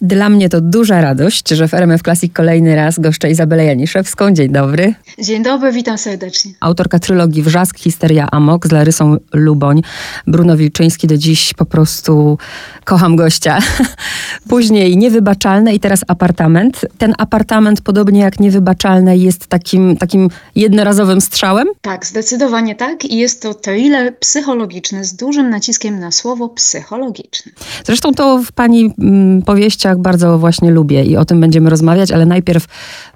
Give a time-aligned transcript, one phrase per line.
[0.00, 4.32] Dla mnie to duża radość, że w RMF Classic kolejny raz goszczę Izabelę Janiszewską.
[4.32, 4.94] Dzień dobry.
[5.18, 6.52] Dzień dobry, witam serdecznie.
[6.60, 9.82] Autorka trylogii Wrzask, Histeria Amok z Larysą Luboń.
[10.26, 12.38] Bruno Wilczyński do dziś po prostu
[12.84, 13.58] kocham gościa.
[14.48, 16.86] Później Niewybaczalne i teraz Apartament.
[16.98, 21.68] Ten apartament, podobnie jak Niewybaczalne, jest takim, takim jednorazowym strzałem?
[21.80, 23.04] Tak, zdecydowanie tak.
[23.04, 27.52] I jest to thriller psychologiczny z dużym naciskiem na słowo psychologiczny.
[27.84, 32.26] Zresztą to w pani mm, powieści bardzo właśnie lubię i o tym będziemy rozmawiać, ale
[32.26, 32.66] najpierw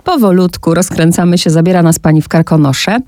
[0.04, 2.98] powolutku rozkręcamy się, zabiera nas pani w Karkonosze.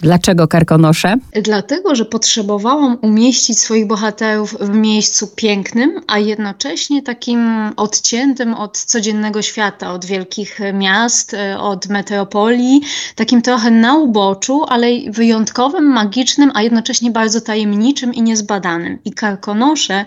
[0.00, 1.14] Dlaczego Karkonosze?
[1.42, 9.42] Dlatego, że potrzebowałam umieścić swoich bohaterów w miejscu pięknym, a jednocześnie takim odciętym od codziennego
[9.42, 12.80] świata, od wielkich miast, od metropolii,
[13.14, 18.98] takim trochę na uboczu, ale wyjątkowym, magicznym, a jednocześnie bardzo tajemniczym i niezbadanym.
[19.04, 20.04] I Karkonosze,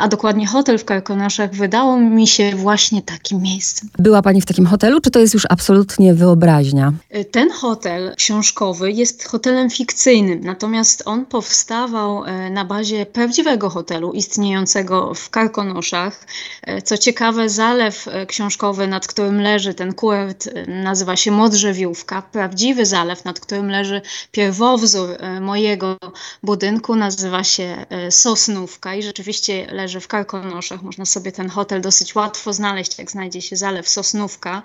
[0.00, 3.88] a dokładnie hotel w Karkonoszach wydało mi się właśnie takim miejscem.
[3.98, 5.69] Była pani w takim hotelu, czy to jest już absolutnie
[6.14, 6.92] wyobraźnia?
[7.30, 15.14] Ten hotel książkowy jest hotelem fikcyjnym, natomiast on powstawał e, na bazie prawdziwego hotelu istniejącego
[15.14, 16.26] w Karkonoszach.
[16.62, 22.22] E, co ciekawe, zalew e, książkowy, nad którym leży ten kurort, nazywa się Modrzewiówka.
[22.22, 25.96] Prawdziwy zalew, nad którym leży pierwowzór mojego
[26.42, 30.82] budynku, nazywa się Sosnówka i rzeczywiście leży w Karkonoszach.
[30.82, 34.62] Można sobie ten hotel dosyć łatwo znaleźć, jak znajdzie się zalew Sosnówka.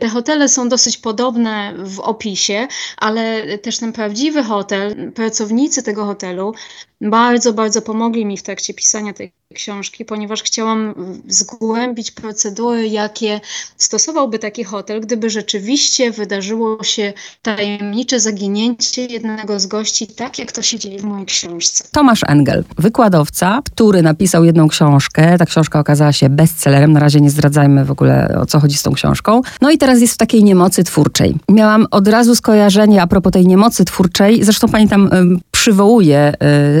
[0.00, 6.54] Te hotele są dosyć podobne w opisie, ale też ten prawdziwy hotel, pracownicy tego hotelu
[7.00, 10.94] bardzo, bardzo pomogli mi w trakcie pisania tej książki, ponieważ chciałam
[11.28, 13.40] zgłębić procedury, jakie
[13.76, 20.62] stosowałby taki hotel, gdyby rzeczywiście wydarzyło się tajemnicze zaginięcie jednego z gości, tak jak to
[20.62, 21.84] się dzieje w mojej książce.
[21.92, 25.38] Tomasz Engel, wykładowca, który napisał jedną książkę.
[25.38, 26.92] Ta książka okazała się bestsellerem.
[26.92, 29.42] Na razie nie zdradzajmy w ogóle o co chodzi z tą książką.
[29.60, 31.34] No i teraz jest w takiej niemocy twórczej.
[31.48, 34.44] Miałam od razu skojarzenie a propos tej niemocy twórczej.
[34.44, 36.32] Zresztą pani tam y, przywołuje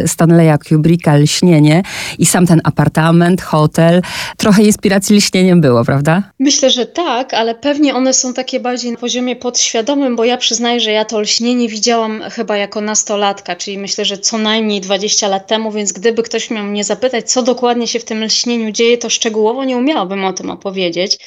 [0.04, 1.82] y, Stanleya Kubricka Lśnienie
[2.18, 4.02] i sam ten apartament, hotel.
[4.36, 6.22] Trochę inspiracji lśnieniem było, prawda?
[6.38, 10.80] Myślę, że tak, ale pewnie one są takie bardziej na poziomie podświadomym, bo ja przyznaję,
[10.80, 15.46] że ja to lśnienie widziałam chyba jako nastolatka, czyli myślę, że co najmniej 20 lat
[15.46, 19.10] temu, więc gdyby ktoś miał mnie zapytać, co dokładnie się w tym lśnieniu dzieje, to
[19.10, 21.18] szczegółowo nie umiałabym o tym opowiedzieć.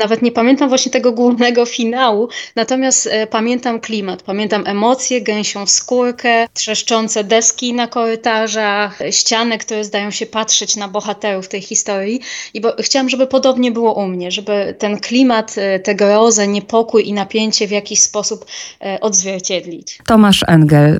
[0.00, 6.46] Nawet nie pamiętam właśnie tego głównego finału, natomiast e, pamiętam klimat, pamiętam emocje, gęsią skórkę,
[6.54, 12.20] trzeszczące deski na korytarzach, ściany, które zdają się patrzeć na bohaterów tej historii.
[12.54, 17.08] I bo chciałam, żeby podobnie było u mnie, żeby ten klimat, e, tę grozę, niepokój
[17.08, 18.46] i napięcie w jakiś sposób
[18.80, 19.98] e, odzwierciedlić.
[20.06, 20.98] Tomasz Engel,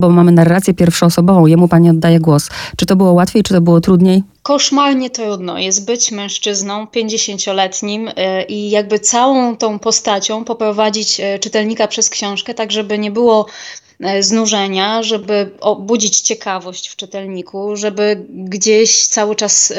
[0.00, 2.48] bo mamy narrację pierwszoosobową, jemu pani oddaje głos.
[2.76, 4.22] Czy to było łatwiej, czy to było trudniej?
[4.42, 11.88] Koszmarnie trudno jest być mężczyzną 50-letnim e, i jakby całą tą postacią poprowadzić e, czytelnika
[11.88, 13.46] przez książkę, tak żeby nie było
[14.20, 19.72] znużenia, żeby obudzić ciekawość w czytelniku, żeby gdzieś cały czas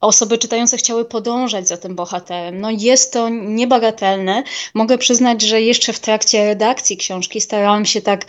[0.00, 2.60] osoby czytające chciały podążać za tym bohaterem.
[2.60, 4.42] No jest to niebagatelne.
[4.74, 8.24] Mogę przyznać, że jeszcze w trakcie redakcji książki starałam się tak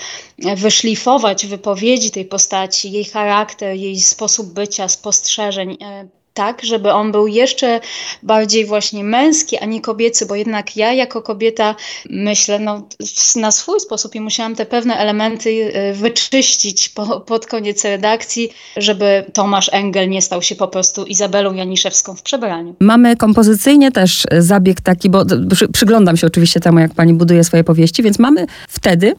[0.46, 7.12] e, wyszlifować wypowiedzi tej postaci, jej charakter, jej sposób bycia, spostrzeżeń e, tak, żeby on
[7.12, 7.80] był jeszcze
[8.24, 11.76] bardziej właśnie męski, a nie kobiecy, bo jednak ja jako kobieta
[12.10, 12.88] myślę no,
[13.36, 19.26] na swój sposób i musiałam te pewne elementy y, wyczyścić po, pod koniec redakcji, żeby
[19.34, 22.76] Tomasz Engel nie stał się po prostu Izabelą Janiszewską w przebraniu.
[22.80, 27.64] Mamy kompozycyjnie też zabieg taki, bo przy, przyglądam się oczywiście temu, jak pani buduje swoje
[27.64, 29.16] powieści, więc mamy wtedy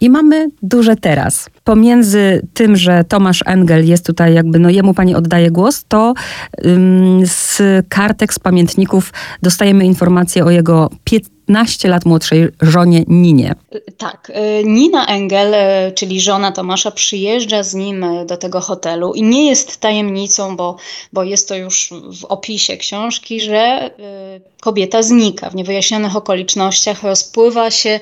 [0.00, 1.50] i mamy duże teraz.
[1.64, 6.14] Pomiędzy tym, że Tomasz Engel jest tutaj jakby, no jemu pani oddaje głos, to
[6.66, 13.54] ym, z kartek, z pamiętników dostajemy informację o jego 15 lat młodszej żonie Ninie.
[13.96, 19.14] Tak, y, Nina Engel, y, czyli żona Tomasza, przyjeżdża z nim y, do tego hotelu
[19.14, 20.76] i nie jest tajemnicą, bo,
[21.12, 23.90] bo jest to już w opisie książki, że
[24.60, 28.00] kobieta znika w niewyjaśnionych okolicznościach, rozpływa się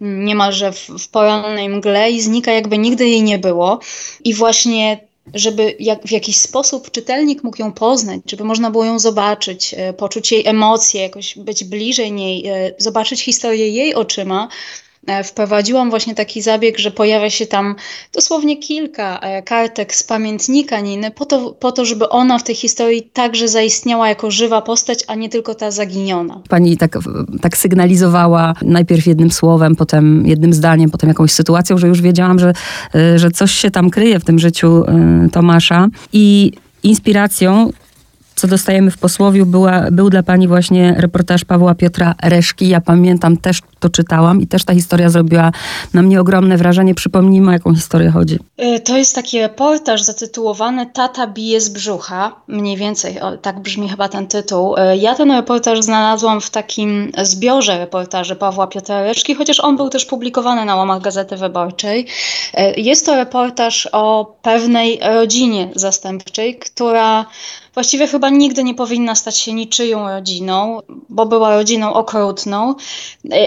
[0.00, 3.80] niemalże w, w porannej mgle i znika jakby nigdy jej nie było.
[4.24, 8.98] I właśnie żeby jak, w jakiś sposób czytelnik mógł ją poznać, żeby można było ją
[8.98, 14.48] zobaczyć, e, poczuć jej emocje, jakoś być bliżej niej, e, zobaczyć historię jej oczyma,
[15.24, 17.74] wprowadziłam właśnie taki zabieg, że pojawia się tam
[18.12, 22.54] dosłownie kilka e, kartek z pamiętnika Niny, po to, po to, żeby ona w tej
[22.54, 26.40] historii także zaistniała jako żywa postać, a nie tylko ta zaginiona.
[26.48, 26.98] Pani tak,
[27.40, 32.52] tak sygnalizowała najpierw jednym słowem, potem jednym zdaniem, potem jakąś sytuacją, że już wiedziałam, że,
[32.94, 34.84] e, że coś się tam kryje w tym życiu
[35.32, 35.88] Tomasza.
[36.12, 37.70] I inspiracją
[38.36, 42.68] co dostajemy w posłowiu, była, był dla pani właśnie reportaż Pawła Piotra Reszki.
[42.68, 45.52] Ja pamiętam, też to czytałam i też ta historia zrobiła
[45.94, 46.94] na mnie ogromne wrażenie.
[46.94, 48.38] Przypomnijmy, o jaką historię chodzi.
[48.62, 52.32] Y, to jest taki reportaż zatytułowany Tata bije z brzucha.
[52.48, 54.76] Mniej więcej, o, tak brzmi chyba ten tytuł.
[54.76, 59.88] Y, ja ten reportaż znalazłam w takim zbiorze reportaży Pawła Piotra Reszki, chociaż on był
[59.88, 62.06] też publikowany na łamach Gazety Wyborczej.
[62.58, 67.26] Y, jest to reportaż o pewnej rodzinie zastępczej, która
[67.76, 72.74] właściwie chyba nigdy nie powinna stać się niczyją rodziną, bo była rodziną okrutną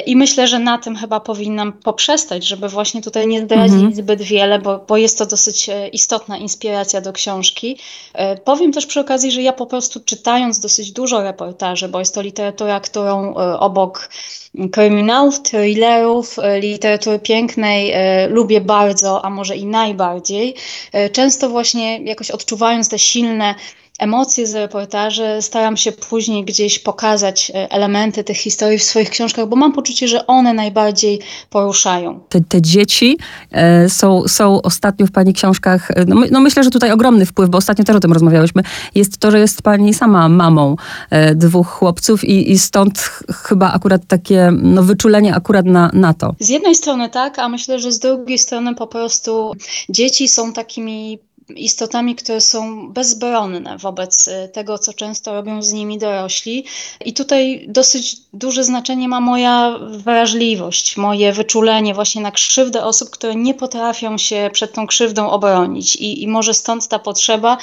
[0.05, 3.95] i myślę, że na tym chyba powinnam poprzestać, żeby właśnie tutaj nie zdradzić mhm.
[3.95, 7.77] zbyt wiele, bo, bo jest to dosyć e, istotna inspiracja do książki.
[8.13, 12.15] E, powiem też przy okazji, że ja po prostu czytając dosyć dużo reportaży, bo jest
[12.15, 14.09] to literatura, którą e, obok
[14.71, 17.93] kryminałów, thrillerów, literatury pięknej
[18.29, 20.55] lubię bardzo, a może i najbardziej.
[21.11, 23.55] Często właśnie jakoś odczuwając te silne
[23.99, 29.47] emocje z reportaży, staram się później gdzieś pokazać e, elementy tych historii w swoich książkach,
[29.47, 31.19] bo mam poczucie, że one najbardziej
[31.49, 32.19] poruszają.
[32.29, 33.17] Te, te dzieci
[33.51, 37.25] e, są, są ostatnio w Pani książkach, e, no, my, no, myślę, że tutaj ogromny
[37.25, 38.63] wpływ, bo ostatnio też o tym rozmawiałyśmy,
[38.95, 40.75] jest to, że jest Pani sama mamą
[41.09, 42.99] e, dwóch chłopców i, i stąd
[43.43, 46.35] chyba akurat takie no, wyczulenie akurat na, na to.
[46.39, 49.53] Z jednej strony tak, a myślę, że z drugiej strony po prostu
[49.89, 51.19] dzieci są takimi
[51.55, 56.65] istotami, które są bezbronne wobec y, tego, co często robią z nimi dorośli.
[57.05, 63.35] I tutaj dosyć duże znaczenie ma moja wrażliwość, moje wyczulenie właśnie na krzywdę osób, które
[63.35, 65.95] nie potrafią się przed tą krzywdą obronić.
[65.95, 67.57] I, i może stąd ta potrzeba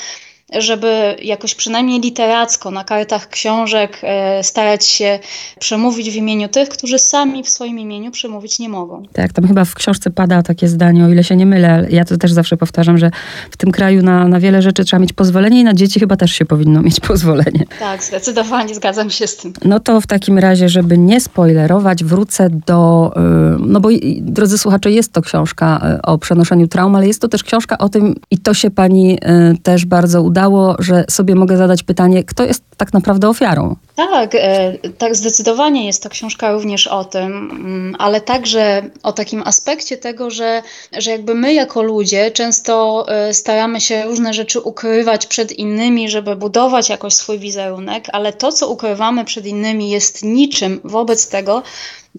[0.53, 5.19] żeby jakoś przynajmniej literacko na kartach książek e, starać się
[5.59, 9.03] przemówić w imieniu tych, którzy sami w swoim imieniu przemówić nie mogą.
[9.13, 12.17] Tak, tam chyba w książce pada takie zdanie, o ile się nie mylę, ja to
[12.17, 13.11] też zawsze powtarzam, że
[13.51, 16.33] w tym kraju na, na wiele rzeczy trzeba mieć pozwolenie i na dzieci chyba też
[16.33, 17.65] się powinno mieć pozwolenie.
[17.79, 19.53] Tak, zdecydowanie zgadzam się z tym.
[19.65, 23.21] No to w takim razie, żeby nie spoilerować, wrócę do, y,
[23.67, 23.89] no bo
[24.21, 27.89] drodzy słuchacze, jest to książka y, o przenoszeniu traum, ale jest to też książka o
[27.89, 29.19] tym i to się pani
[29.63, 33.77] też bardzo udało, udało, że sobie mogę zadać pytanie, kto jest tak naprawdę ofiarą?
[33.97, 39.43] Tak, e, tak zdecydowanie jest to książka również o tym, mm, ale także o takim
[39.45, 40.63] aspekcie tego, że,
[40.99, 46.37] że jakby my jako ludzie często e, staramy się różne rzeczy ukrywać przed innymi, żeby
[46.37, 51.63] budować jakoś swój wizerunek, ale to, co ukrywamy przed innymi jest niczym wobec tego,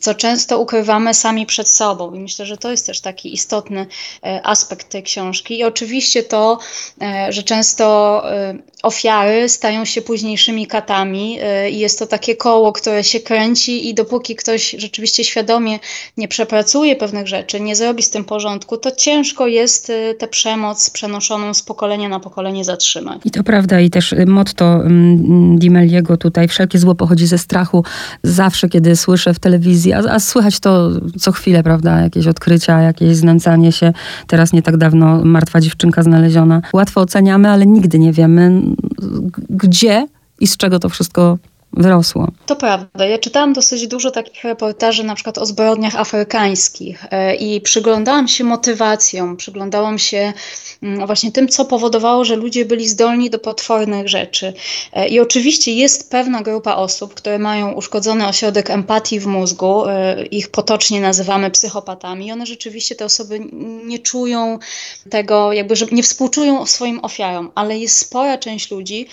[0.01, 2.13] co często ukrywamy sami przed sobą.
[2.13, 3.85] I myślę, że to jest też taki istotny
[4.23, 5.59] e, aspekt tej książki.
[5.59, 6.59] I oczywiście to,
[7.01, 11.39] e, że często e, ofiary stają się późniejszymi katami
[11.71, 15.79] i jest to takie koło, które się kręci i dopóki ktoś rzeczywiście świadomie
[16.17, 21.53] nie przepracuje pewnych rzeczy, nie zrobi z tym porządku, to ciężko jest tę przemoc przenoszoną
[21.53, 23.21] z pokolenia na pokolenie zatrzymać.
[23.25, 27.83] I to prawda i też motto mm, Dimeliego tutaj, wszelkie zło pochodzi ze strachu.
[28.23, 30.89] Zawsze, kiedy słyszę w telewizji a, a słychać to
[31.19, 32.01] co chwilę, prawda?
[32.01, 33.93] Jakieś odkrycia, jakieś znęcanie się.
[34.27, 36.61] Teraz nie tak dawno martwa dziewczynka znaleziona.
[36.73, 38.61] Łatwo oceniamy, ale nigdy nie wiemy,
[39.49, 40.07] gdzie
[40.39, 41.37] i z czego to wszystko
[41.73, 42.27] wyrosło.
[42.45, 43.05] To prawda.
[43.05, 48.43] Ja czytałam dosyć dużo takich reportaży na przykład o zbrodniach afrykańskich e, i przyglądałam się
[48.43, 50.33] motywacjom, przyglądałam się
[50.83, 54.53] mm, właśnie tym, co powodowało, że ludzie byli zdolni do potwornych rzeczy.
[54.93, 60.25] E, I oczywiście jest pewna grupa osób, które mają uszkodzony ośrodek empatii w mózgu, e,
[60.25, 63.39] ich potocznie nazywamy psychopatami i one rzeczywiście, te osoby
[63.85, 64.59] nie czują
[65.09, 69.07] tego, jakby, że nie współczują swoim ofiarom, ale jest spora część ludzi,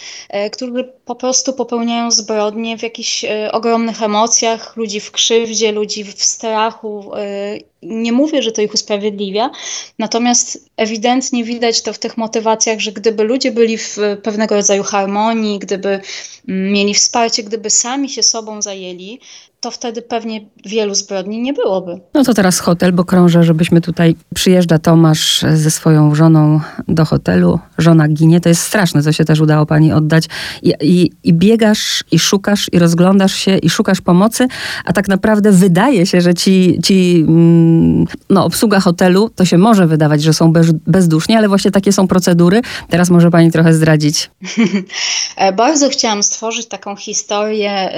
[0.53, 6.25] którzy po prostu popełniają zbrodnie w jakichś y, ogromnych emocjach, ludzi w krzywdzie, ludzi w
[6.25, 7.13] strachu.
[7.17, 9.51] Y, nie mówię, że to ich usprawiedliwia,
[9.99, 15.59] natomiast ewidentnie widać to w tych motywacjach, że gdyby ludzie byli w pewnego rodzaju harmonii,
[15.59, 16.01] gdyby
[16.49, 19.21] mm, mieli wsparcie, gdyby sami się sobą zajęli,
[19.65, 22.01] to wtedy pewnie wielu zbrodni nie byłoby.
[22.15, 27.59] No to teraz hotel, bo krążę, żebyśmy tutaj, przyjeżdża Tomasz ze swoją żoną do hotelu,
[27.79, 30.25] żona ginie, to jest straszne, co się też udało pani oddać
[30.63, 34.49] i, i, i biegasz i szukasz i rozglądasz się i szukasz pomocy,
[34.85, 39.87] a tak naprawdę wydaje się, że ci, ci mm, no, obsługa hotelu, to się może
[39.87, 42.61] wydawać, że są bez, bezduszni, ale właśnie takie są procedury.
[42.89, 44.31] Teraz może pani trochę zdradzić.
[45.57, 47.91] Bardzo chciałam stworzyć taką historię,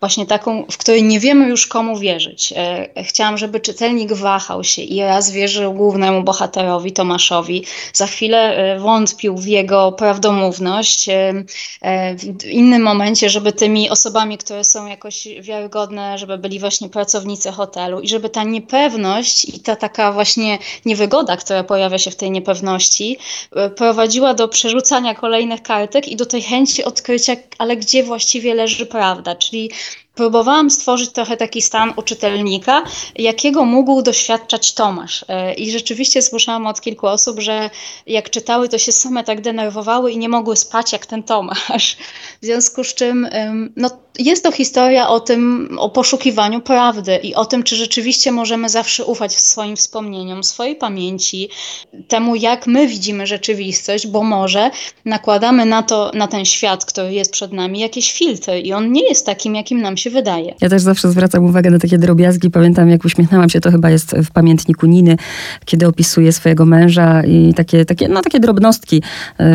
[0.00, 2.52] właśnie taką w której nie wiemy już komu wierzyć.
[2.56, 8.78] E, chciałam, żeby czytelnik wahał się i raz wierzył głównemu bohaterowi Tomaszowi, za chwilę e,
[8.78, 11.44] wątpił w jego prawdomówność, e,
[12.18, 18.00] w innym momencie, żeby tymi osobami, które są jakoś wiarygodne, żeby byli właśnie pracownicy hotelu
[18.00, 23.18] i żeby ta niepewność i ta taka właśnie niewygoda, która pojawia się w tej niepewności,
[23.76, 29.36] prowadziła do przerzucania kolejnych kartek i do tej chęci odkrycia, ale gdzie właściwie leży prawda,
[29.36, 29.70] czyli
[30.14, 32.82] próbowałam stworzyć trochę taki stan u czytelnika,
[33.16, 35.24] jakiego mógł doświadczać Tomasz.
[35.28, 37.70] E, I rzeczywiście słyszałam od kilku osób, że
[38.06, 41.96] jak czytały, to się same tak denerwowały i nie mogły spać jak ten Tomasz.
[42.42, 43.28] W związku z czym
[43.76, 48.68] no, jest to historia o tym, o poszukiwaniu prawdy i o tym, czy rzeczywiście możemy
[48.68, 51.48] zawsze ufać swoim wspomnieniom, swojej pamięci,
[52.08, 54.70] temu, jak my widzimy rzeczywistość, bo może
[55.04, 59.08] nakładamy na to, na ten świat, który jest przed nami, jakieś filtry i on nie
[59.08, 60.54] jest takim, jakim nam się wydaje.
[60.60, 62.50] Ja też zawsze zwracam uwagę na takie drobiazgi.
[62.50, 65.16] Pamiętam, jak uśmiechnęłam się, to chyba jest w pamiętniku Niny,
[65.64, 69.02] kiedy opisuje swojego męża i takie, takie, no, takie drobnostki.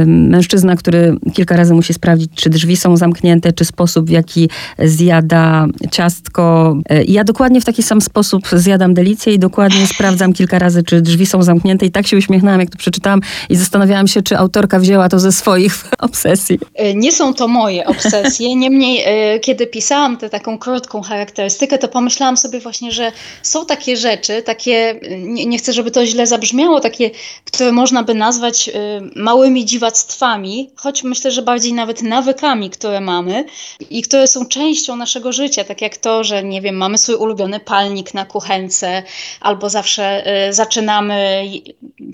[0.05, 4.49] Mężczyzna, który kilka razy musi sprawdzić, czy drzwi są zamknięte, czy sposób, w jaki
[4.79, 6.75] zjada ciastko.
[7.05, 11.01] I ja dokładnie w taki sam sposób zjadam delicję i dokładnie sprawdzam kilka razy, czy
[11.01, 11.85] drzwi są zamknięte.
[11.85, 15.31] I tak się uśmiechnęłam, jak to przeczytałam i zastanawiałam się, czy autorka wzięła to ze
[15.31, 16.59] swoich obsesji.
[16.75, 18.55] E, nie są to moje obsesje.
[18.55, 23.11] Niemniej, e, kiedy pisałam tę taką krótką charakterystykę, to pomyślałam sobie właśnie, że
[23.41, 27.11] są takie rzeczy, takie, nie, nie chcę, żeby to źle zabrzmiało, takie,
[27.45, 28.71] które można by nazwać e,
[29.15, 33.45] małymi dziwactwami, choć myślę, że bardziej nawet nawykami, które mamy
[33.89, 37.59] i które są częścią naszego życia, tak jak to, że nie wiem, mamy swój ulubiony
[37.59, 39.03] palnik na kuchence,
[39.41, 41.45] albo zawsze y, zaczynamy,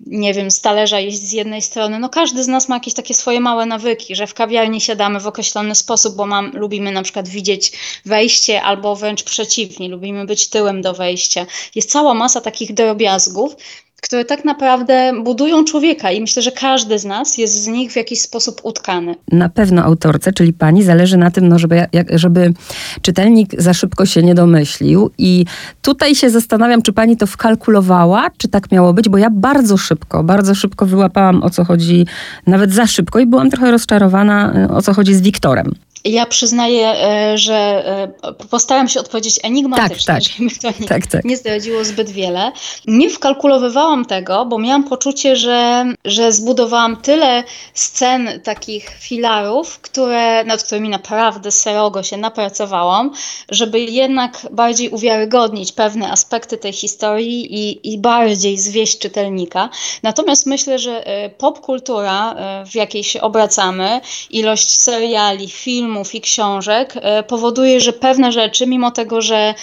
[0.06, 2.00] nie wiem, z talerza jeść z jednej strony.
[2.00, 5.28] No każdy z nas ma jakieś takie swoje małe nawyki, że w kawiarni siadamy w
[5.28, 7.72] określony sposób, bo mam, lubimy na przykład widzieć
[8.12, 11.46] wejście, albo wręcz przeciwnie, lubimy być tyłem do wejścia.
[11.75, 13.56] Jest cała masa takich drobiazgów,
[14.01, 17.96] które tak naprawdę budują człowieka i myślę, że każdy z nas jest z nich w
[17.96, 19.15] jakiś sposób utkany.
[19.32, 22.53] Na pewno autorce, czyli pani, zależy na tym, no, żeby, żeby
[23.01, 25.46] czytelnik za szybko się nie domyślił i
[25.82, 30.24] tutaj się zastanawiam, czy pani to wkalkulowała, czy tak miało być, bo ja bardzo szybko,
[30.24, 32.06] bardzo szybko wyłapałam o co chodzi,
[32.48, 35.74] nawet za szybko i byłam trochę rozczarowana o co chodzi z Wiktorem.
[36.05, 37.84] Ja przyznaję, e, że
[38.24, 40.24] e, postaram się odpowiedzieć enigmatycznie, tak, tak.
[40.24, 41.25] żeby to nie, tak, tak.
[41.25, 42.51] nie zdradziło zbyt wiele.
[42.88, 47.43] Nie wkalkulowywałam tego, bo miałam poczucie, że, że zbudowałam tyle
[47.74, 53.12] scen, takich filarów, które, nad którymi naprawdę serogo się napracowałam,
[53.50, 59.70] żeby jednak bardziej uwiarygodnić pewne aspekty tej historii i, i bardziej zwieść czytelnika.
[60.03, 66.93] Natomiast myślę, że e, popkultura, w jakiej się obracamy, ilość seriali, filmów, filmów i książek
[66.95, 69.53] e, powoduje, że pewne rzeczy, mimo tego, że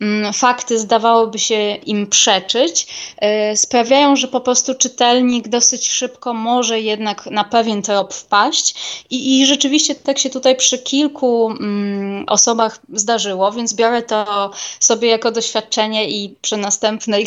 [0.00, 2.86] mm, fakty zdawałoby się im przeczyć,
[3.18, 8.74] e, sprawiają, że po prostu czytelnik dosyć szybko może jednak na pewien trop wpaść.
[9.10, 15.08] I, i rzeczywiście tak się tutaj przy kilku mm, osobach zdarzyło, więc biorę to sobie
[15.08, 17.26] jako doświadczenie i przy następnej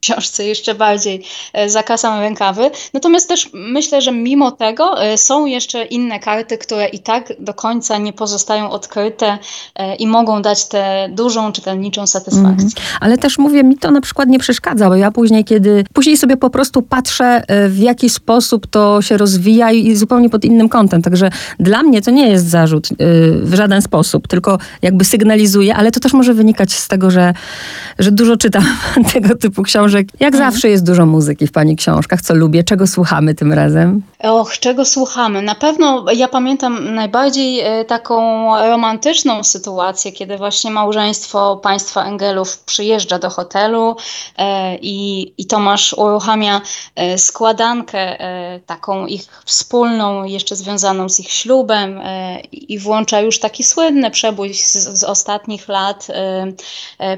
[0.00, 2.70] książce jeszcze bardziej e, zakasam rękawy.
[2.92, 7.54] Natomiast też myślę, że mimo tego e, są jeszcze inne karty, które i tak do
[7.54, 9.38] końca nie pozostają odkryte
[9.74, 12.68] e, i mogą dać tę dużą czytelniczą satysfakcję.
[12.78, 12.98] Mm.
[13.00, 16.36] Ale też mówię, mi to na przykład nie przeszkadza, bo ja później, kiedy później sobie
[16.36, 21.02] po prostu patrzę, w jaki sposób to się rozwija i zupełnie pod innym kątem.
[21.02, 22.88] Także dla mnie to nie jest zarzut
[23.42, 27.34] w żaden sposób, tylko jakby sygnalizuje, ale to też może wynikać z tego, że,
[27.98, 28.64] że dużo czytam
[29.12, 30.08] tego typu książek książek.
[30.20, 30.52] Jak mhm.
[30.52, 32.64] zawsze jest dużo muzyki w Pani książkach, co lubię.
[32.64, 34.02] Czego słuchamy tym razem?
[34.18, 35.42] Och, czego słuchamy?
[35.42, 38.18] Na pewno ja pamiętam najbardziej e, taką
[38.70, 43.96] romantyczną sytuację, kiedy właśnie małżeństwo państwa Engelów przyjeżdża do hotelu
[44.38, 46.60] e, i, i Tomasz uruchamia
[46.94, 48.18] e, składankę
[48.66, 52.00] taką ich wspólną, jeszcze związaną z ich ślubem
[52.52, 56.06] i włącza już taki słynny przebój z, z ostatnich lat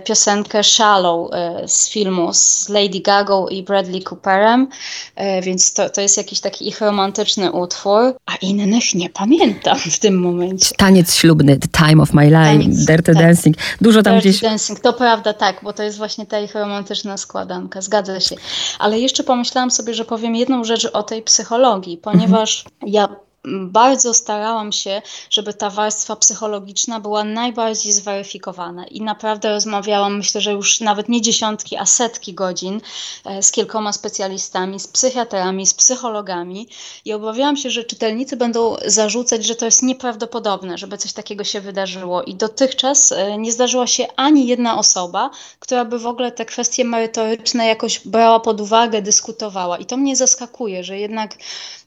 [0.04, 1.30] piosenkę Shallow
[1.66, 4.68] z filmu z z Lady Gaga i Bradley Cooperem,
[5.16, 9.98] e, więc to, to jest jakiś taki ich romantyczny utwór, a innych nie pamiętam w
[9.98, 10.74] tym momencie.
[10.76, 13.22] Taniec ślubny, The Time of My Life, Taniec, Dirty tak.
[13.22, 13.56] Dancing.
[13.80, 14.40] Dużo tam Dirty gdzieś...
[14.42, 18.36] Dancing, to prawda, tak, bo to jest właśnie ta ich romantyczna składanka, zgadza się.
[18.78, 22.92] Ale jeszcze pomyślałam sobie, że powiem jedną rzecz o tej psychologii, ponieważ mhm.
[22.92, 23.08] ja
[23.44, 30.52] bardzo starałam się, żeby ta warstwa psychologiczna była najbardziej zweryfikowana i naprawdę rozmawiałam, myślę, że
[30.52, 32.80] już nawet nie dziesiątki, a setki godzin
[33.24, 36.68] e, z kilkoma specjalistami, z psychiatrami, z psychologami
[37.04, 41.60] i obawiałam się, że czytelnicy będą zarzucać, że to jest nieprawdopodobne, żeby coś takiego się
[41.60, 42.22] wydarzyło.
[42.22, 46.84] I dotychczas e, nie zdarzyła się ani jedna osoba, która by w ogóle te kwestie
[46.84, 49.78] merytoryczne jakoś brała pod uwagę, dyskutowała.
[49.78, 51.34] I to mnie zaskakuje, że jednak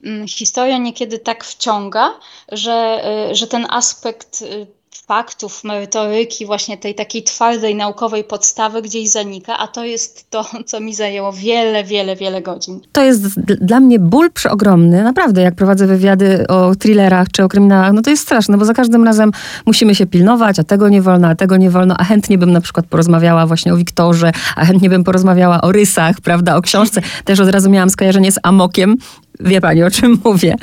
[0.03, 2.13] mm, historia niekiedy tak wciąga,
[2.51, 4.67] że, y, że ten aspekt y,
[5.07, 10.79] faktów, merytoryki, właśnie tej takiej twardej naukowej podstawy gdzieś zanika, a to jest to, co
[10.79, 12.79] mi zajęło wiele, wiele, wiele godzin.
[12.91, 17.93] To jest dla mnie ból przeogromny, naprawdę, jak prowadzę wywiady o thrillerach czy o kryminałach,
[17.93, 19.31] no to jest straszne, bo za każdym razem
[19.65, 22.62] musimy się pilnować, a tego nie wolno, a tego nie wolno, a chętnie bym na
[22.62, 27.01] przykład porozmawiała właśnie o Wiktorze, a chętnie bym porozmawiała o rysach, prawda, o książce.
[27.25, 28.95] Też od razu miałam skojarzenie z Amokiem,
[29.39, 30.55] Wie pani, o czym mówię.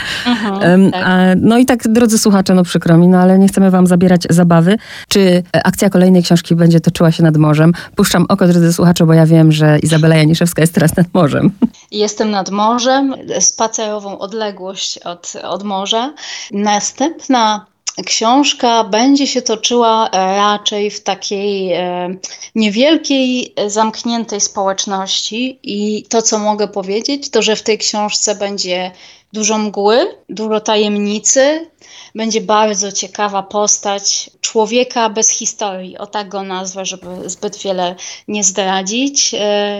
[0.63, 1.39] um, tak.
[1.41, 4.77] no i tak, drodzy słuchacze, no przykro mi, no ale nie chcemy wam zabierać zabawy.
[5.09, 7.73] Czy akcja kolejnej książki będzie toczyła się nad morzem?
[7.97, 11.51] Puszczam oko, drodzy słuchacze, bo ja wiem, że Izabela Janiszewska jest teraz nad morzem.
[11.91, 16.13] Jestem nad morzem, spacerową odległość od, od morza.
[16.53, 17.67] Następna
[18.07, 22.09] książka będzie się toczyła e, raczej w takiej e,
[22.55, 25.59] niewielkiej, e, zamkniętej społeczności.
[25.63, 28.91] I to, co mogę powiedzieć, to, że w tej książce będzie
[29.33, 31.71] dużo mgły, dużo tajemnicy,
[32.15, 37.95] będzie bardzo ciekawa postać człowieka bez historii, o tak go nazwę, żeby zbyt wiele
[38.29, 39.35] nie zdradzić.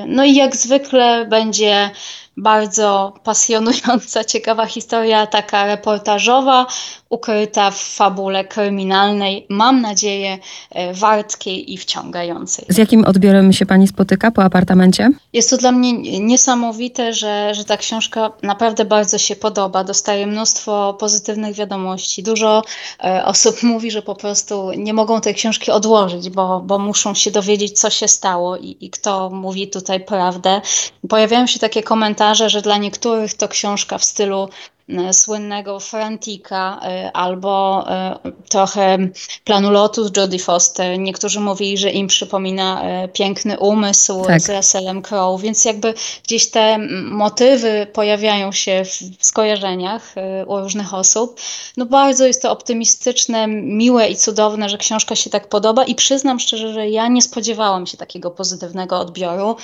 [0.07, 1.91] No i jak zwykle będzie
[2.41, 6.67] bardzo pasjonująca, ciekawa historia, taka reportażowa,
[7.11, 10.39] ukryta w fabule kryminalnej, mam nadzieję,
[10.71, 12.65] e, wartkiej i wciągającej.
[12.69, 15.11] Z jakim odbiorem się Pani spotyka po apartamencie?
[15.33, 19.85] Jest to dla mnie niesamowite, że, że ta książka naprawdę bardzo się podoba.
[19.85, 22.23] Dostaję mnóstwo pozytywnych wiadomości.
[22.23, 22.63] Dużo
[23.05, 27.31] e, osób mówi, że po prostu nie mogą tej książki odłożyć, bo, bo muszą się
[27.31, 30.61] dowiedzieć, co się stało i, i kto mówi tutaj prawdę.
[31.09, 34.49] Pojawiają się takie komentarze, że dla niektórych to książka w stylu
[35.13, 38.19] słynnego Frantika e, albo e,
[38.49, 38.99] trochę
[39.45, 40.99] planu lotu z Jodie Foster.
[40.99, 42.83] Niektórzy mówili, że im przypomina
[43.13, 44.41] piękny umysł tak.
[44.41, 45.95] z Russellem Crowe, więc jakby
[46.25, 48.83] gdzieś te motywy pojawiają się
[49.21, 50.15] w skojarzeniach
[50.47, 51.41] u różnych osób.
[51.77, 56.41] No bardzo jest to optymistyczne, miłe i cudowne, że książka się tak podoba i przyznam
[56.41, 59.57] szczerze, że ja nie spodziewałam się takiego pozytywnego odbioru.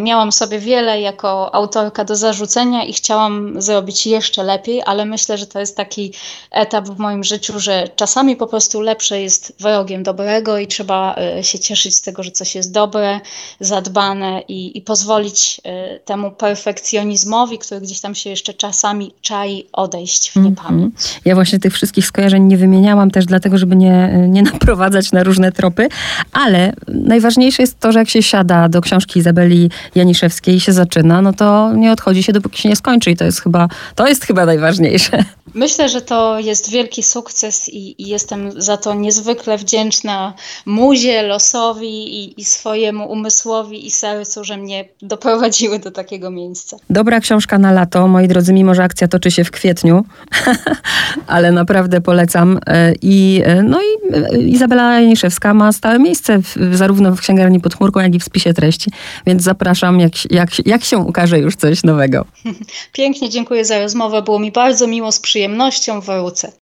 [0.00, 5.38] Miałam sobie wiele jako autorka do zarzucenia i chciałam zrobić jeszcze lepiej lepiej, ale myślę,
[5.38, 6.12] że to jest taki
[6.50, 11.44] etap w moim życiu, że czasami po prostu lepsze jest wrogiem dobrego i trzeba e,
[11.44, 13.20] się cieszyć z tego, że coś jest dobre,
[13.60, 20.30] zadbane i, i pozwolić e, temu perfekcjonizmowi, który gdzieś tam się jeszcze czasami czai, odejść
[20.30, 20.66] w niepamięć.
[20.66, 21.20] Mm -hmm.
[21.24, 25.52] Ja właśnie tych wszystkich skojarzeń nie wymieniałam też dlatego, żeby nie, nie naprowadzać na różne
[25.52, 25.88] tropy,
[26.32, 31.22] ale najważniejsze jest to, że jak się siada do książki Izabeli Janiszewskiej i się zaczyna,
[31.22, 34.24] no to nie odchodzi się, dopóki się nie skończy i to jest chyba, to jest
[34.24, 35.24] chyba najważniejsze.
[35.54, 40.34] Myślę, że to jest wielki sukces i, i jestem za to niezwykle wdzięczna
[40.66, 46.76] muzie, losowi i, i, swojemu umysłowi i sercu, że mnie doprowadziły do takiego miejsca.
[46.90, 50.04] Dobra książka na lato, moi drodzy, mimo że akcja toczy się w kwietniu,
[51.26, 52.58] ale naprawdę polecam.
[52.66, 57.60] E, I, e, no i e, Izabela Janiszewska ma stałe miejsce w, zarówno w księgarni
[57.60, 58.90] pod chmurką, jak i w spisie treści,
[59.26, 62.24] więc zapraszam, jak, jak, jak się ukaże już coś nowego.
[62.92, 66.52] Pięknie dziękuję za rozmowę, było mi bardzo miło, z przyjemnością wrócę.